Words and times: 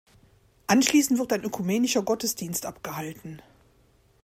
Anschließend 0.65 1.19
wird 1.19 1.31
ein 1.31 1.43
ökumenischer 1.43 2.01
Gottesdienst 2.01 2.65
abgehalten. 2.65 3.39